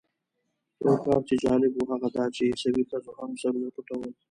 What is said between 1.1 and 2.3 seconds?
چې جالب و هغه دا